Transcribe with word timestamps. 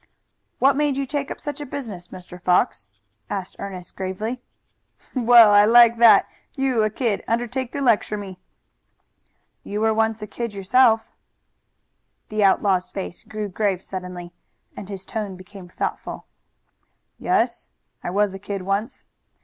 "What 0.57 0.75
made 0.75 0.97
you 0.97 1.05
take 1.05 1.29
up 1.29 1.39
such 1.39 1.61
a 1.61 1.65
business, 1.67 2.07
Mr. 2.07 2.41
Fox?" 2.41 2.89
asked 3.29 3.55
Ernest 3.59 3.95
gravely. 3.95 4.41
"Well, 5.13 5.51
I 5.51 5.65
like 5.65 5.97
that! 5.97 6.27
You, 6.55 6.81
a 6.81 6.89
kid, 6.89 7.23
undertake 7.27 7.71
to 7.73 7.83
lecture 7.83 8.17
me." 8.17 8.39
"You 9.63 9.79
were 9.79 9.93
once 9.93 10.23
a 10.23 10.25
kid 10.25 10.55
yourself." 10.55 11.11
The 12.29 12.43
outlaw's 12.43 12.91
face 12.91 13.21
grew 13.21 13.47
grave 13.47 13.83
suddenly 13.83 14.33
and 14.75 14.89
his 14.89 15.05
tone 15.05 15.35
became 15.35 15.69
thoughtful. 15.69 16.25
"Yes, 17.19 17.69
I 18.03 18.09
was 18.09 18.33
a 18.33 18.39
kid 18.39 18.63
once. 18.63 19.05